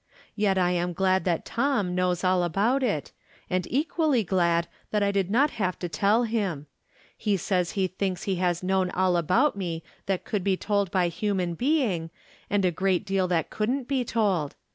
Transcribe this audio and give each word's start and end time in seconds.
Yet 0.35 0.57
I 0.57 0.71
am 0.71 0.93
glad 0.93 1.25
that 1.25 1.45
Tom 1.45 1.93
knows 1.93 2.23
all 2.23 2.41
about 2.43 2.81
it, 2.81 3.11
and 3.51 3.67
equally 3.69 4.23
glad 4.23 4.67
that 4.89 5.03
I 5.03 5.11
did 5.11 5.29
not 5.29 5.51
have 5.61 5.77
to 5.77 5.87
tell 5.87 6.23
him. 6.23 6.65
He 7.15 7.37
says 7.37 7.73
he 7.73 7.85
thinks 7.85 8.23
he 8.23 8.37
has 8.37 8.63
known 8.63 8.89
all 8.89 9.15
about 9.15 9.55
me 9.55 9.83
that 10.07 10.25
could 10.25 10.43
be 10.43 10.57
told 10.57 10.89
by 10.89 11.07
human 11.09 11.53
being, 11.53 12.09
and 12.49 12.65
a 12.65 12.71
great 12.71 13.05
deal 13.05 13.27
that 13.27 13.51
couldn't 13.51 13.87
be 13.87 14.03
told. 14.03 14.55